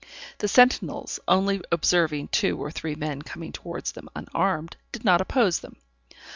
[0.39, 5.59] The sentinels only observing two or three men coming towards them unarmed, did not oppose
[5.59, 5.75] them.